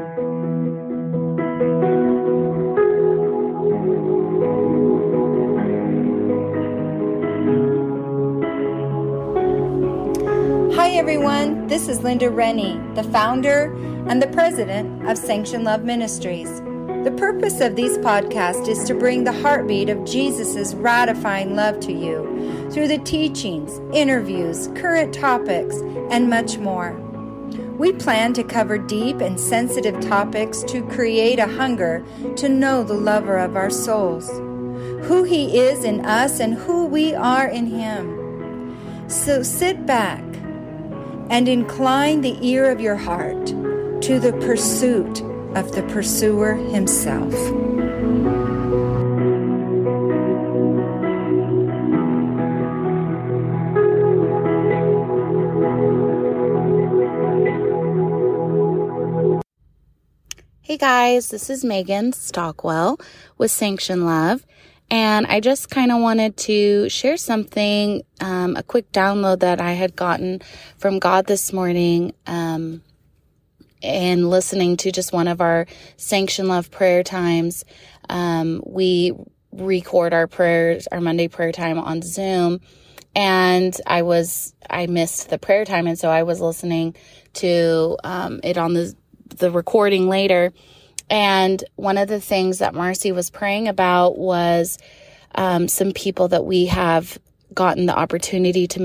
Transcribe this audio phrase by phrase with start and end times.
[0.00, 0.06] Hi,
[10.92, 11.66] everyone.
[11.66, 13.74] This is Linda Rennie, the founder
[14.08, 16.62] and the president of Sanction Love Ministries.
[17.04, 21.92] The purpose of these podcasts is to bring the heartbeat of Jesus' ratifying love to
[21.92, 25.76] you through the teachings, interviews, current topics,
[26.10, 27.09] and much more.
[27.78, 32.04] We plan to cover deep and sensitive topics to create a hunger
[32.36, 34.28] to know the lover of our souls,
[35.06, 39.08] who he is in us, and who we are in him.
[39.08, 40.22] So sit back
[41.30, 45.22] and incline the ear of your heart to the pursuit
[45.54, 47.34] of the pursuer himself.
[60.70, 63.00] Hey guys, this is Megan Stockwell
[63.36, 64.46] with Sanction Love.
[64.88, 69.72] And I just kind of wanted to share something, um, a quick download that I
[69.72, 70.42] had gotten
[70.78, 72.82] from God this morning, um,
[73.82, 77.64] and listening to just one of our Sanction Love prayer times.
[78.08, 79.12] Um, we
[79.50, 82.60] record our prayers, our Monday prayer time on Zoom.
[83.16, 85.88] And I was, I missed the prayer time.
[85.88, 86.94] And so I was listening
[87.32, 88.94] to, um, it on the,
[89.38, 90.52] the recording later.
[91.08, 94.78] And one of the things that Marcy was praying about was
[95.34, 97.18] um, some people that we have
[97.52, 98.80] gotten the opportunity to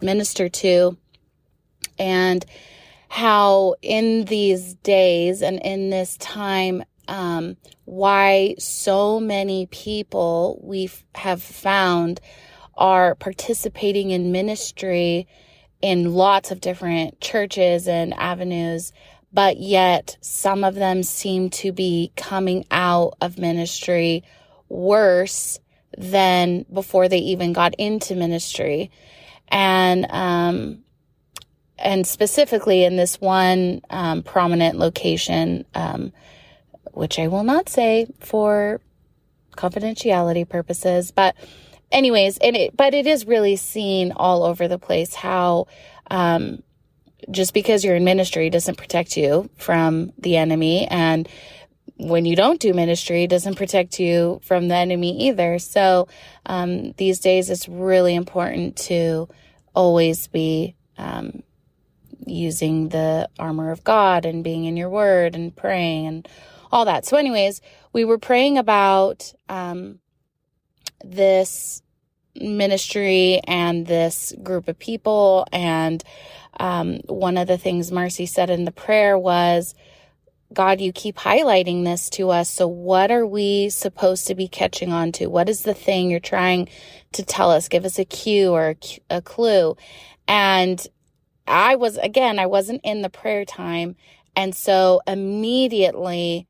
[0.00, 0.96] minister, to,
[1.98, 2.44] and
[3.08, 11.42] how in these days and in this time, um, why so many people we have
[11.42, 12.20] found
[12.76, 15.28] are participating in ministry
[15.80, 18.92] in lots of different churches and avenues
[19.34, 24.22] but yet some of them seem to be coming out of ministry
[24.68, 25.58] worse
[25.98, 28.92] than before they even got into ministry.
[29.48, 30.84] And, um,
[31.76, 36.12] and specifically in this one um, prominent location, um,
[36.92, 38.80] which I will not say for
[39.56, 41.34] confidentiality purposes, but
[41.90, 45.66] anyways, and it, but it is really seen all over the place how,
[46.08, 46.62] um,
[47.30, 50.86] just because you're in ministry doesn't protect you from the enemy.
[50.86, 51.28] And
[51.96, 55.58] when you don't do ministry, doesn't protect you from the enemy either.
[55.58, 56.08] So
[56.46, 59.28] um, these days, it's really important to
[59.74, 61.42] always be um,
[62.26, 66.28] using the armor of God and being in your word and praying and
[66.72, 67.06] all that.
[67.06, 67.60] So, anyways,
[67.92, 70.00] we were praying about um,
[71.04, 71.82] this
[72.36, 76.02] ministry and this group of people and
[76.60, 79.74] um, one of the things Marcy said in the prayer was,
[80.52, 82.48] God, you keep highlighting this to us.
[82.48, 85.26] So, what are we supposed to be catching on to?
[85.26, 86.68] What is the thing you're trying
[87.12, 87.68] to tell us?
[87.68, 88.76] Give us a cue or
[89.10, 89.76] a, clue.
[90.28, 90.86] And
[91.48, 93.96] I was, again, I wasn't in the prayer time.
[94.36, 96.46] And so immediately,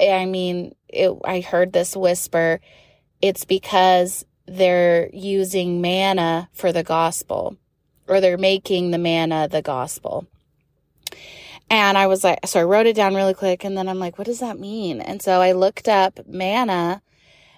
[0.00, 2.60] I mean, it, I heard this whisper
[3.24, 7.56] it's because they're using manna for the gospel
[8.08, 10.26] or they're making the manna the gospel.
[11.70, 13.64] And I was like, so I wrote it down really quick.
[13.64, 15.00] And then I'm like, what does that mean?
[15.00, 17.00] And so I looked up manna.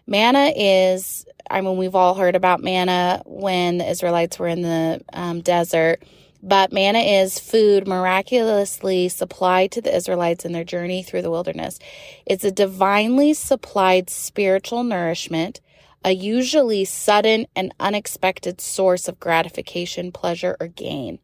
[0.06, 5.00] Manna is, I mean, we've all heard about manna when the Israelites were in the
[5.12, 6.04] um, desert,
[6.42, 11.80] but manna is food miraculously supplied to the Israelites in their journey through the wilderness.
[12.24, 15.60] It's a divinely supplied spiritual nourishment
[16.06, 21.18] a usually sudden and unexpected source of gratification, pleasure, or gain.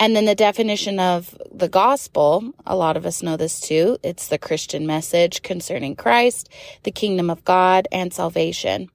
[0.00, 3.98] And then the definition of the gospel, a lot of us know this too.
[4.02, 6.48] It's the Christian message concerning Christ,
[6.82, 8.88] the kingdom of God, and salvation.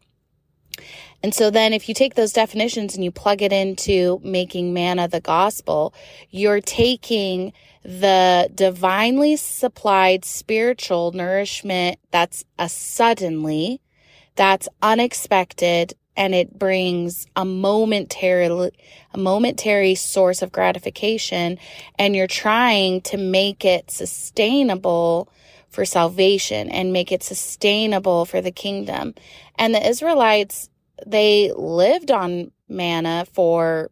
[1.22, 5.08] And so then if you take those definitions and you plug it into making manna
[5.08, 5.94] the gospel,
[6.32, 7.54] you're taking
[7.84, 13.82] the divinely supplied spiritual nourishment that's a suddenly
[14.36, 21.58] that's unexpected and it brings a momentary a momentary source of gratification
[21.98, 25.30] and you're trying to make it sustainable
[25.70, 29.16] for salvation and make it sustainable for the kingdom.
[29.58, 30.70] And the Israelites
[31.08, 33.90] they lived on manna for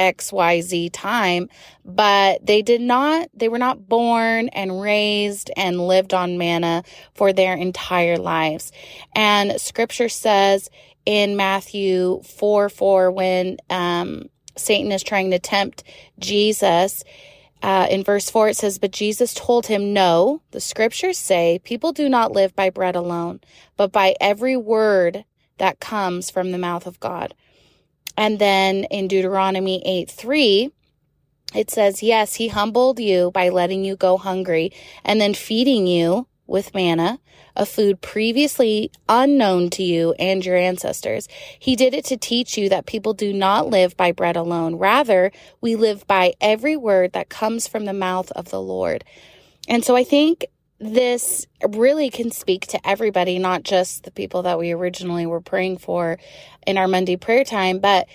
[0.00, 1.48] XYZ time,
[1.84, 6.82] but they did not, they were not born and raised and lived on manna
[7.14, 8.72] for their entire lives.
[9.14, 10.70] And scripture says
[11.04, 15.84] in Matthew 4 4, when um, Satan is trying to tempt
[16.18, 17.04] Jesus,
[17.62, 21.92] uh, in verse 4, it says, But Jesus told him, No, the scriptures say people
[21.92, 23.40] do not live by bread alone,
[23.76, 25.24] but by every word
[25.58, 27.34] that comes from the mouth of God.
[28.16, 30.70] And then in Deuteronomy 8 3,
[31.54, 34.72] it says, Yes, he humbled you by letting you go hungry
[35.04, 37.20] and then feeding you with manna,
[37.54, 41.28] a food previously unknown to you and your ancestors.
[41.58, 44.76] He did it to teach you that people do not live by bread alone.
[44.76, 45.30] Rather,
[45.60, 49.04] we live by every word that comes from the mouth of the Lord.
[49.68, 50.44] And so I think
[50.80, 55.78] this really can speak to everybody, not just the people that we originally were praying
[55.78, 56.18] for
[56.66, 58.08] in our Monday prayer time, but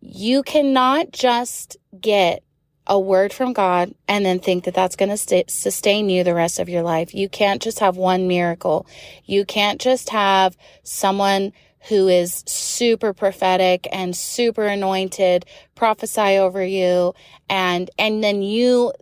[0.00, 2.42] you cannot just get
[2.86, 6.34] a word from God and then think that that's going to st- sustain you the
[6.34, 7.14] rest of your life.
[7.14, 8.86] You can't just have one miracle.
[9.24, 11.52] You can't just have someone
[11.88, 17.14] who is super prophetic and super anointed prophesy over you
[17.48, 18.92] and and then you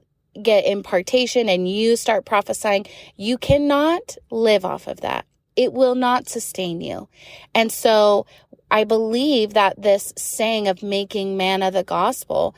[0.40, 2.86] get impartation and you start prophesying.
[3.16, 5.26] You cannot live off of that.
[5.56, 7.08] It will not sustain you.
[7.54, 8.26] And so
[8.70, 12.54] I believe that this saying of making manna the gospel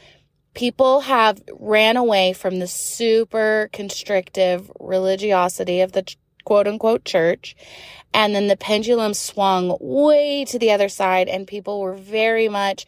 [0.55, 6.15] people have ran away from the super constrictive religiosity of the
[6.45, 7.57] quote unquote church.
[8.13, 12.85] And then the pendulum swung way to the other side, and people were very much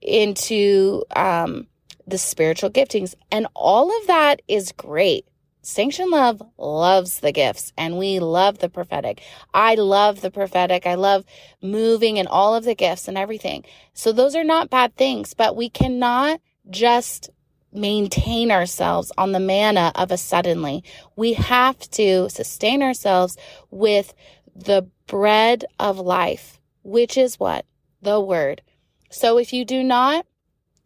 [0.00, 1.66] into um,
[2.10, 3.14] the spiritual giftings.
[3.30, 5.26] And all of that is great.
[5.62, 9.20] Sanction Love loves the gifts and we love the prophetic.
[9.52, 10.86] I love the prophetic.
[10.86, 11.24] I love
[11.62, 13.64] moving and all of the gifts and everything.
[13.92, 16.40] So those are not bad things, but we cannot
[16.70, 17.30] just
[17.72, 20.82] maintain ourselves on the manna of a suddenly.
[21.14, 23.36] We have to sustain ourselves
[23.70, 24.14] with
[24.56, 27.66] the bread of life, which is what?
[28.00, 28.62] The word.
[29.10, 30.26] So if you do not,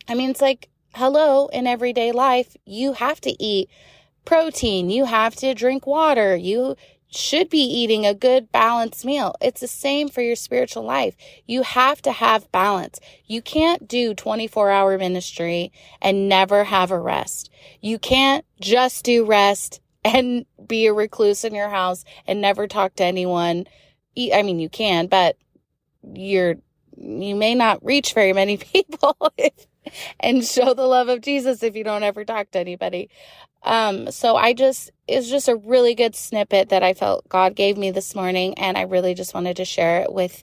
[0.09, 3.69] I mean, it's like, hello, in everyday life, you have to eat
[4.25, 6.77] protein, you have to drink water, you
[7.09, 9.35] should be eating a good balanced meal.
[9.41, 11.17] It's the same for your spiritual life.
[11.47, 13.01] You have to have balance.
[13.27, 17.51] You can't do 24 hour ministry and never have a rest.
[17.81, 22.95] You can't just do rest and be a recluse in your house and never talk
[22.97, 23.67] to anyone.
[24.17, 25.37] I mean, you can, but
[26.15, 26.57] you're,
[26.97, 29.67] you may not reach very many people if,
[30.21, 33.11] and show the love of Jesus if you don't ever talk to anybody.
[33.63, 37.79] Um, so I just, it's just a really good snippet that I felt God gave
[37.79, 38.55] me this morning.
[38.59, 40.43] And I really just wanted to share it with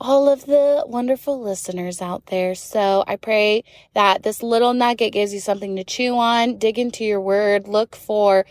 [0.00, 2.54] all of the wonderful listeners out there.
[2.54, 3.64] So I pray
[3.94, 7.94] that this little nugget gives you something to chew on, dig into your word, look
[7.94, 8.44] for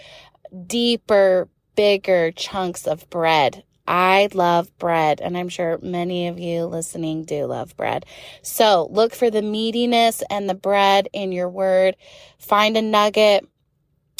[0.67, 3.63] deeper, bigger chunks of bread.
[3.87, 8.05] I love bread, and I'm sure many of you listening do love bread.
[8.41, 11.95] So look for the meatiness and the bread in your word.
[12.37, 13.47] Find a nugget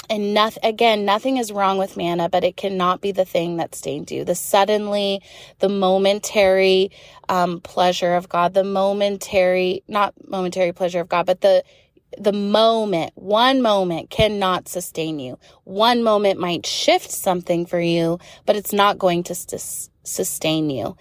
[0.10, 3.74] and nothing again nothing is wrong with manna but it cannot be the thing that
[3.74, 5.22] stains you the suddenly
[5.60, 6.92] the momentary
[7.30, 11.64] um, pleasure of god the momentary not momentary pleasure of god but the
[12.18, 15.40] the moment one moment cannot sustain you.
[15.64, 20.96] One moment might shift something for you but it's not going to st- sustain you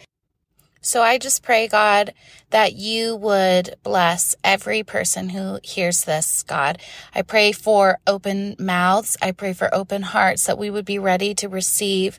[0.82, 2.12] so I just pray, God,
[2.50, 6.78] that you would bless every person who hears this, God.
[7.14, 9.16] I pray for open mouths.
[9.22, 12.18] I pray for open hearts that we would be ready to receive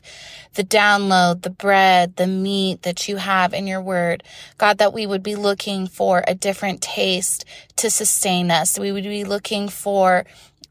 [0.54, 4.24] the download, the bread, the meat that you have in your word.
[4.56, 7.44] God, that we would be looking for a different taste
[7.76, 8.78] to sustain us.
[8.78, 10.24] We would be looking for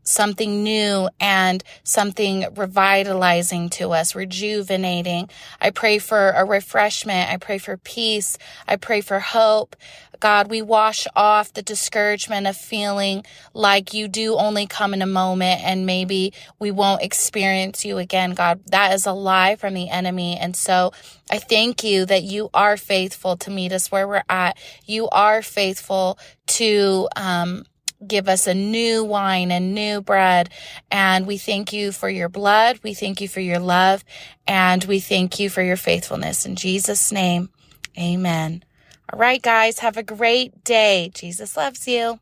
[0.04, 5.30] something new and something revitalizing to us, rejuvenating.
[5.60, 7.30] I pray for a refreshment.
[7.32, 8.38] I pray for peace.
[8.68, 9.76] I pray for hope.
[10.20, 15.06] God, we wash off the discouragement of feeling like you do only come in a
[15.06, 18.32] moment and maybe we won't experience you again.
[18.34, 20.38] God, that is a lie from the enemy.
[20.38, 20.94] And so
[21.30, 24.58] I thank you that you are faithful to meet us where we're at.
[24.86, 26.18] You are faithful
[26.48, 27.66] to, um,
[28.08, 30.50] give us a new wine and new bread.
[30.92, 32.80] And we thank you for your blood.
[32.84, 34.04] We thank you for your love.
[34.48, 36.46] And we thank you for your faithfulness.
[36.46, 37.50] In Jesus' name,
[37.98, 38.64] amen.
[39.12, 41.12] All right, guys, have a great day.
[41.14, 42.20] Jesus loves you.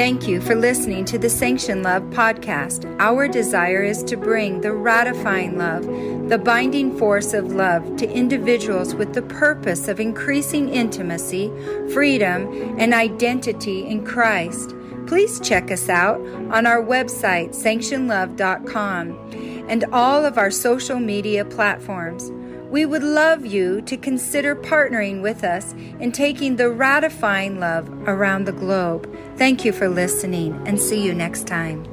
[0.00, 2.86] Thank you for listening to the Sanction Love podcast.
[2.98, 5.84] Our desire is to bring the ratifying love,
[6.30, 11.52] the binding force of love to individuals with the purpose of increasing intimacy,
[11.92, 14.74] freedom, and identity in Christ.
[15.06, 16.18] Please check us out
[16.50, 22.30] on our website, sanctionlove.com, and all of our social media platforms.
[22.70, 28.44] We would love you to consider partnering with us in taking the ratifying love around
[28.44, 29.12] the globe.
[29.36, 31.89] Thank you for listening and see you next time.